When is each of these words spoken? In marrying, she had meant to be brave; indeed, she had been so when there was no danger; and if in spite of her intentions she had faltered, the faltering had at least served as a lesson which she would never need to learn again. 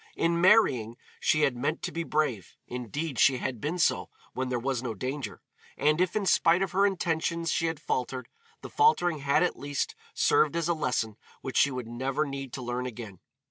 In 0.15 0.41
marrying, 0.41 0.97
she 1.19 1.41
had 1.41 1.55
meant 1.55 1.83
to 1.83 1.91
be 1.91 2.01
brave; 2.03 2.57
indeed, 2.65 3.19
she 3.19 3.37
had 3.37 3.61
been 3.61 3.77
so 3.77 4.09
when 4.33 4.49
there 4.49 4.57
was 4.57 4.81
no 4.81 4.95
danger; 4.95 5.43
and 5.77 6.01
if 6.01 6.15
in 6.15 6.25
spite 6.25 6.63
of 6.63 6.71
her 6.71 6.87
intentions 6.87 7.51
she 7.51 7.67
had 7.67 7.79
faltered, 7.79 8.27
the 8.63 8.69
faltering 8.71 9.19
had 9.19 9.43
at 9.43 9.59
least 9.59 9.93
served 10.15 10.55
as 10.55 10.67
a 10.67 10.73
lesson 10.73 11.17
which 11.41 11.57
she 11.57 11.69
would 11.69 11.85
never 11.87 12.25
need 12.25 12.51
to 12.53 12.63
learn 12.63 12.87
again. 12.87 13.19